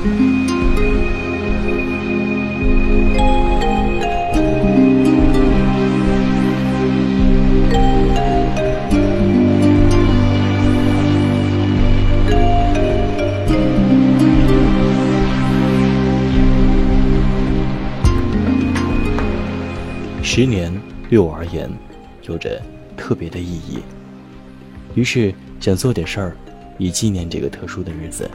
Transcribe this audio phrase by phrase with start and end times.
[0.00, 0.06] 十
[20.46, 20.72] 年
[21.10, 21.70] 对我而言，
[22.22, 22.58] 有着
[22.96, 23.80] 特别的意义。
[24.94, 26.34] 于是想做点事儿，
[26.78, 28.26] 以纪念这个特殊的日子。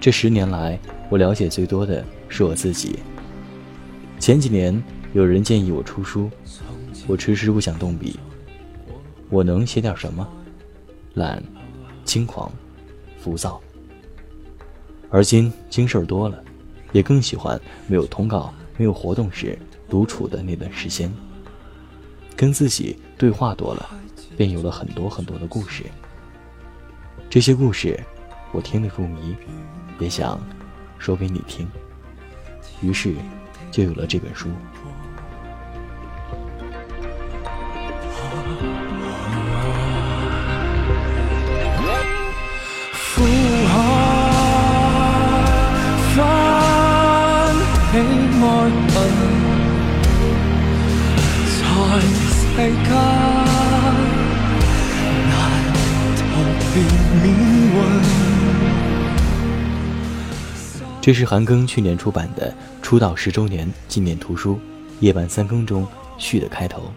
[0.00, 0.78] 这十年来，
[1.10, 3.00] 我了解最多的是我自己。
[4.20, 4.80] 前几年
[5.12, 6.30] 有人建议我出书，
[7.08, 8.18] 我迟迟不想动笔。
[9.28, 10.26] 我能写点什么？
[11.14, 11.42] 懒、
[12.04, 12.50] 轻狂、
[13.18, 13.60] 浮躁。
[15.10, 16.42] 而今经事儿多了，
[16.92, 19.58] 也更喜欢没有通告、没有活动时。
[19.88, 21.10] 独处的那段时间，
[22.36, 23.88] 跟自己对话多了，
[24.36, 25.82] 便有了很多很多的故事。
[27.30, 27.98] 这些故事，
[28.52, 29.36] 我听得入迷，
[29.98, 30.40] 也想
[30.98, 31.68] 说给你听。
[32.80, 33.14] 于是，
[33.70, 34.48] 就有了这本书。
[61.08, 64.56] 这是韩庚去年出版的出道十周年纪念图书
[65.00, 65.86] 《夜半三更》中
[66.18, 66.92] 序的开头，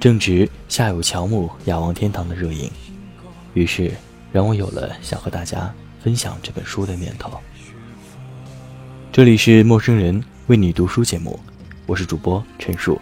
[0.00, 2.68] 正值夏有乔木雅望天堂的热映，
[3.54, 3.92] 于是
[4.32, 7.30] 让我有了想和大家分享这本书的念头。
[9.12, 11.38] 这里是陌生人为你读书节目，
[11.86, 13.00] 我是主播陈树，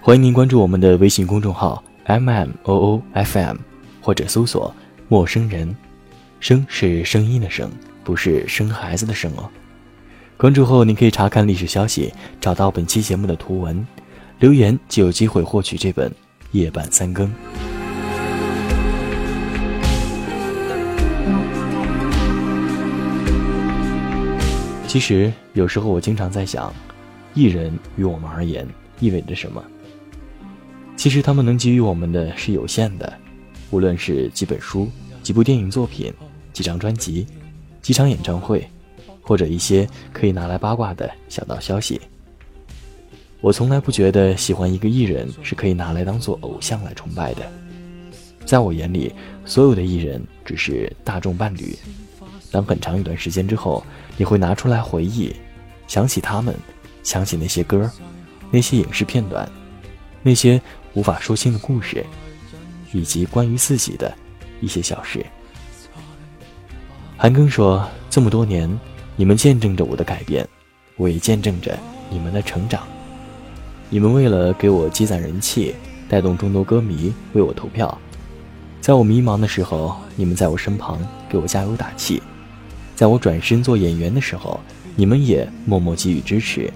[0.00, 3.56] 欢迎您关注我们的微信公众号 m m o o f m，
[4.00, 4.74] 或者搜索
[5.06, 5.72] “陌生人”，
[6.40, 7.70] 声是声音的声。
[8.06, 9.50] 不是生孩子的生哦。
[10.36, 13.84] 关注后，你可以查看历史消息，找到本期节目的图文，
[14.38, 16.08] 留言就有机会获取这本
[16.52, 17.26] 《夜半三更》。
[24.86, 26.72] 其实，有时候我经常在想，
[27.34, 28.64] 艺人于我们而言
[29.00, 29.60] 意味着什么？
[30.96, 33.12] 其实，他们能给予我们的是有限的，
[33.72, 34.88] 无论是几本书、
[35.24, 36.14] 几部电影作品、
[36.52, 37.26] 几张专辑。
[37.86, 38.68] 几场演唱会，
[39.22, 42.00] 或者一些可以拿来八卦的小道消息。
[43.40, 47.48] 我从来不觉得喜欢一个艺人是可以拿来当做偶像来崇拜的。
[48.44, 49.14] 在我眼里，
[49.44, 51.78] 所有的艺人只是大众伴侣。
[52.50, 53.86] 当很长一段时间之后，
[54.16, 55.32] 你会拿出来回忆，
[55.86, 56.52] 想起他们，
[57.04, 57.88] 想起那些歌，
[58.50, 59.48] 那些影视片段，
[60.24, 60.60] 那些
[60.94, 62.04] 无法说清的故事，
[62.92, 64.12] 以及关于自己的
[64.60, 65.24] 一些小事。
[67.18, 68.68] 韩庚说：“这么多年，
[69.16, 70.46] 你们见证着我的改变，
[70.96, 71.74] 我也见证着
[72.10, 72.86] 你们的成长。
[73.88, 75.74] 你们为了给我积攒人气，
[76.10, 77.88] 带动众多歌迷为我投票；
[78.82, 82.20] 在我迷茫的时候，你们在我身旁给我加油打气；
[82.94, 84.60] 在我转身做演员的时候，
[84.94, 86.70] 你们也默默给予支持；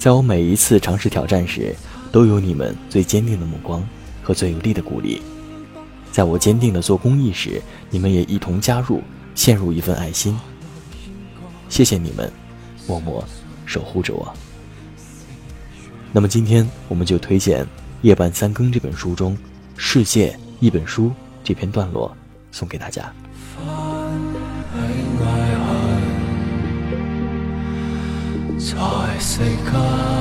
[0.00, 1.72] 在我每一次尝试挑战时，
[2.10, 3.86] 都有你们最坚定的目光
[4.20, 5.22] 和最有力的鼓励；
[6.10, 9.00] 在我坚定的做公益时，你们也一同加入。”
[9.38, 10.36] 陷入一份爱心，
[11.68, 12.28] 谢谢你们，
[12.88, 13.24] 默默
[13.66, 14.34] 守护着我。
[16.10, 17.64] 那么今天我们就推荐
[18.02, 19.36] 《夜半三更》这本书中
[19.76, 21.06] 《世界一本书》
[21.44, 22.12] 这篇段落，
[22.50, 23.12] 送给大家。
[28.58, 28.74] 在
[29.20, 30.17] 世界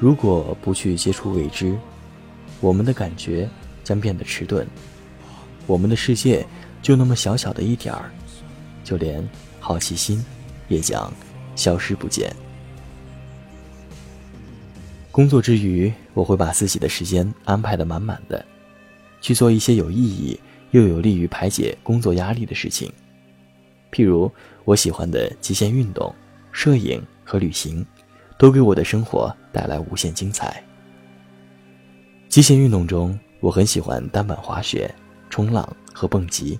[0.00, 1.76] 如果不去接触未知，
[2.58, 3.46] 我们的感觉
[3.84, 4.66] 将变得迟钝，
[5.66, 6.44] 我们的世界
[6.80, 8.10] 就那么小小的一点儿，
[8.82, 9.22] 就连
[9.60, 10.24] 好奇心
[10.68, 11.12] 也将
[11.54, 12.34] 消失不见。
[15.12, 18.42] 工作之余，我会把自己的时间安排的满满的，
[19.20, 22.90] 去做一些有意义又有利于排解工作压力的事情，
[23.92, 24.32] 譬如
[24.64, 26.10] 我喜欢的极限运动、
[26.52, 27.84] 摄影和旅行。
[28.38, 30.62] 都给我的生活带来无限精彩。
[32.28, 34.92] 极限运动中，我很喜欢单板滑雪、
[35.28, 36.58] 冲浪和蹦极。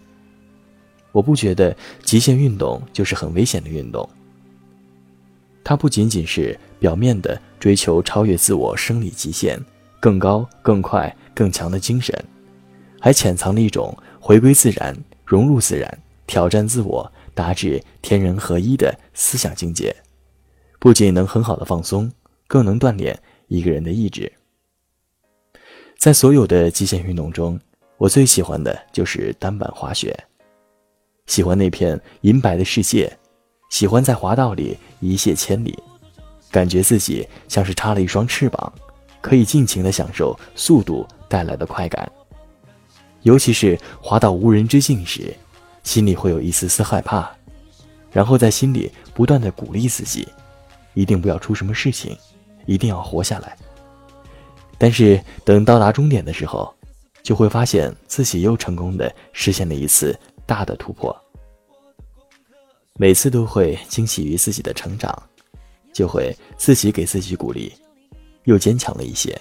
[1.12, 4.08] 我不觉得极限运动就是很危险的运动。
[5.62, 9.60] 它不仅仅是表面的追求超越自我生理极限、
[10.00, 12.14] 更高、更快、更强的精神，
[13.00, 19.94] 还潜藏了一种回归自然、融入自然、挑战自我、达至天人合一的思想境界。
[20.78, 22.10] 不仅能很好的放松，
[22.50, 23.16] 更能锻炼
[23.46, 24.30] 一个人的意志。
[25.96, 27.56] 在所有的极限运动中，
[27.96, 30.12] 我最喜欢的就是单板滑雪。
[31.26, 33.16] 喜欢那片银白的世界，
[33.68, 35.78] 喜欢在滑道里一泻千里，
[36.50, 38.72] 感觉自己像是插了一双翅膀，
[39.20, 42.10] 可以尽情的享受速度带来的快感。
[43.22, 45.32] 尤其是滑到无人之境时，
[45.84, 47.30] 心里会有一丝丝害怕，
[48.10, 50.26] 然后在心里不断的鼓励自己，
[50.94, 52.16] 一定不要出什么事情，
[52.66, 53.56] 一定要活下来。
[54.78, 56.74] 但是等到达终点的时候，
[57.22, 61.14] 就会发现自己又成功的实现了一次大的突破。
[62.94, 65.10] 每次都会惊喜于自己的成长，
[65.92, 67.72] 就会自己给自己鼓励，
[68.44, 69.40] 又坚强了一些。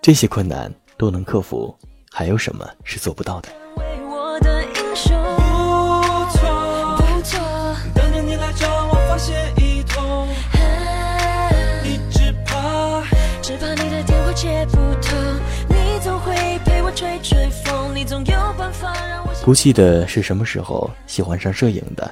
[0.00, 1.74] 这些困难都能克服。
[2.14, 3.48] 还有什么是做不到的？
[19.42, 22.08] 不记得是什么时候喜欢上摄影的。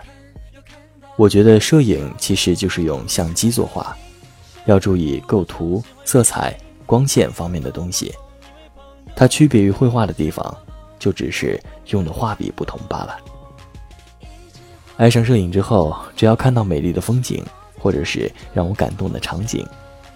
[1.16, 3.96] 我觉得摄影其实就是用相机作画，
[4.64, 8.12] 要注意构图、色彩、光线方面的东西。
[9.14, 10.52] 它区别于绘画的地方，
[10.98, 11.60] 就只是
[11.90, 13.16] 用的画笔不同罢了。
[14.96, 17.44] 爱上摄影之后，只要看到美丽的风景，
[17.78, 19.64] 或者是让我感动的场景，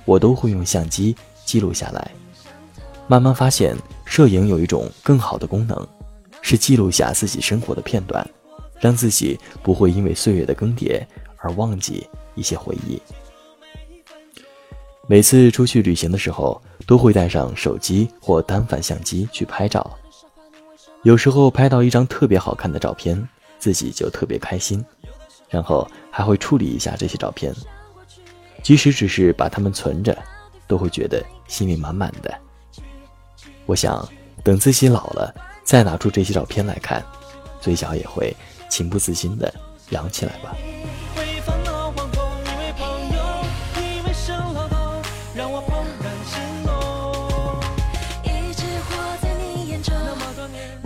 [0.04, 1.14] 我都会用相机
[1.44, 2.10] 记录下来。
[3.06, 5.86] 慢慢发现，摄影有一种更好的功能，
[6.44, 8.22] 是记录下自己生活的片段，
[8.78, 11.02] 让自己不会因为岁月的更迭
[11.38, 13.00] 而忘记一些回忆。
[15.08, 19.90] 每次出去旅行的时候，都会带上手机或单反相机去拍照。
[21.02, 23.26] 有时候拍到一张特别好看的照片，
[23.58, 24.84] 自己就特别开心，
[25.48, 27.54] 然后还会处理一下这些照片。
[28.62, 30.14] 即使只是把它们存着，
[30.66, 32.38] 都会觉得心里满满的。
[33.64, 34.06] 我想，
[34.42, 37.04] 等自己老了，再拿出这些照片来看，
[37.60, 38.36] 嘴角也会
[38.68, 39.52] 情不自禁地
[39.90, 40.54] 扬起来吧。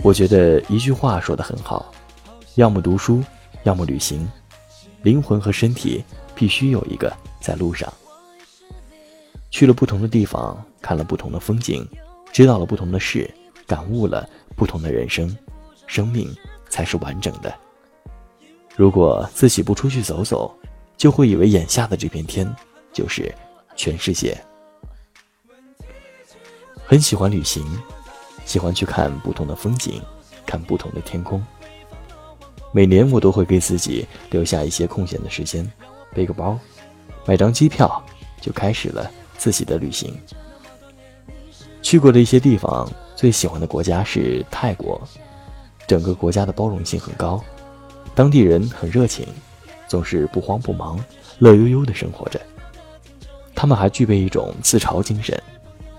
[0.01, 1.91] 我觉得一句话说得很好：
[2.55, 3.21] 要么读书，
[3.63, 4.27] 要么旅行。
[5.01, 6.03] 灵魂和身体
[6.33, 7.91] 必须有一个在路上。
[9.51, 11.87] 去了不同的地方，看了不同的风景，
[12.31, 13.29] 知道了不同的事，
[13.69, 15.37] 感悟了不同的人生，
[15.85, 16.35] 生命
[16.69, 17.53] 才是完整的。
[18.75, 20.51] 如果自己不出去走走，
[20.97, 22.51] 就会以为眼下的这片天
[22.91, 23.31] 就是
[23.75, 24.35] 全世界。
[26.83, 27.63] 很喜欢旅行。
[28.45, 30.01] 喜欢去看不同的风景，
[30.43, 31.39] 看不同的天空。
[32.71, 35.71] 每年我都会给自己留下一些空闲的时间，
[36.15, 36.57] 背个包，
[37.27, 38.03] 买张机票，
[38.41, 39.07] 就开始了
[39.37, 40.19] 自己的旅行。
[41.83, 44.97] 去过的一些地方，最喜欢的国家是泰国，
[45.85, 47.43] 整个国家的包容性很高，
[48.15, 49.27] 当地人很热情，
[49.89, 50.97] 总是不慌不忙，
[51.37, 52.39] 乐悠悠的生活着。
[53.53, 55.37] 他们还具备一种自嘲精神。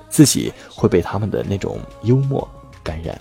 [0.08, 2.48] 自己会被他们的那种幽默
[2.82, 3.20] 感染，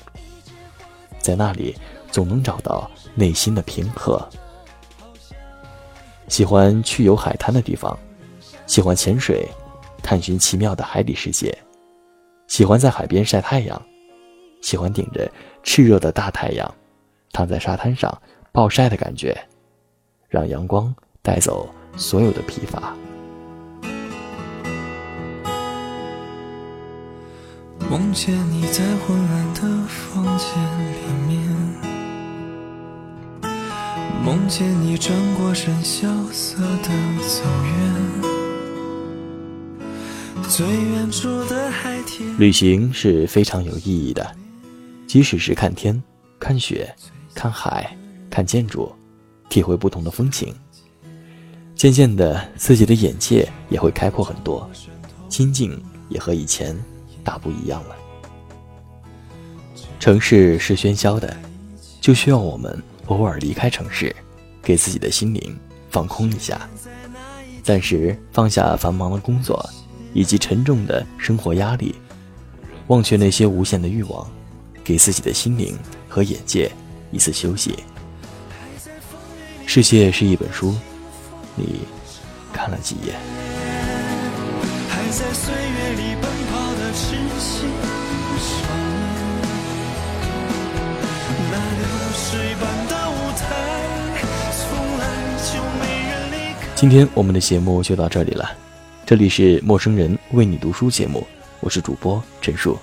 [1.19, 1.75] 在那里
[2.10, 4.25] 总能找到内心的平和。
[6.30, 8.00] 喜欢去有海滩的地方，
[8.66, 9.46] 喜欢潜水，
[10.01, 11.53] 探寻奇妙的海底世界，
[12.48, 13.79] 喜欢在海边晒太阳，
[14.62, 15.32] 喜欢顶着
[15.63, 16.75] 炽热的大太阳，
[17.32, 19.38] 躺在沙滩上暴晒的感觉，
[20.28, 22.94] 让阳光带走所有的疲乏。
[27.89, 30.48] 梦见你在昏暗的房间
[30.92, 30.96] 里
[31.28, 31.39] 面，
[34.24, 36.89] 梦见你转过身萧瑟的
[37.28, 37.74] 走远。
[40.48, 42.38] 最远处的海天。
[42.38, 44.36] 旅行是非常有意义的，
[45.10, 46.00] 即使是看天、
[46.38, 46.88] 看雪、
[47.34, 47.98] 看海、
[48.30, 48.94] 看建筑，
[49.50, 50.54] 体会不同的风情。
[51.75, 54.70] 渐渐的，自己的眼界也会开阔很多，
[55.28, 56.78] 心境也和以前。
[57.24, 57.96] 大不一样了。
[60.00, 61.36] 城市是喧嚣的，
[62.00, 64.16] 就需要我们偶尔离开城市，
[64.62, 66.70] 给自己的心灵放空一下，
[67.63, 69.68] 暂时放下繁忙的工作
[70.13, 71.96] 以及沉重的生活压力，
[72.88, 74.28] 忘却那些无限的欲望，
[74.89, 75.77] 给自己的心灵
[76.08, 76.72] 和眼界
[77.12, 77.77] 一次休息。
[79.67, 80.75] 世界是一本书，
[81.55, 81.81] 你
[82.51, 83.13] 看了几页？
[84.89, 87.69] 还在岁月里奔跑的痴心，
[91.51, 93.46] 那流水般的舞台，
[94.58, 94.65] 从
[94.98, 95.05] 来
[95.38, 96.65] 就没人离开。
[96.75, 98.58] 今天我们的节目就到这里了。
[99.05, 101.27] 这里是陌生人为你读书节目，
[101.60, 102.75] 我是主播陈述。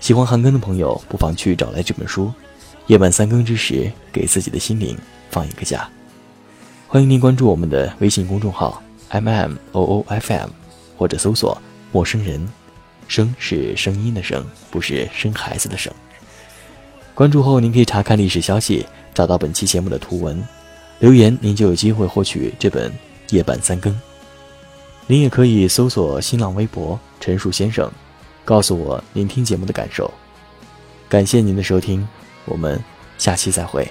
[0.00, 2.32] 喜欢韩庚的朋友，不妨去找来这本书。
[2.86, 4.96] 夜半三更之时，给自己的心灵
[5.30, 5.88] 放一个假。
[6.86, 10.48] 欢迎您关注我们的微信公众号 m m o o f m，
[10.96, 11.60] 或者搜索
[11.92, 12.48] “陌生人”，
[13.08, 15.92] 声是声音的声，不是生孩子的生。
[17.12, 20.42] 关注后，您可以查看历史消息，找到本期节目的图文，
[21.00, 22.90] 留言您就有机会获取这本
[23.30, 23.92] 《夜半三更》。
[25.08, 27.90] 您也可以搜索新浪微博“陈述先生”，
[28.48, 30.10] 告诉我您听节目的感受。
[31.06, 32.08] 感谢您的收听。
[32.46, 32.82] 我们
[33.18, 33.86] 下期再会。